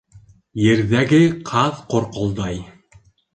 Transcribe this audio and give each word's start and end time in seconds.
Ерҙәге 0.61 1.19
ҡаҙ 1.51 1.83
ҡорҡолдай. 1.93 2.59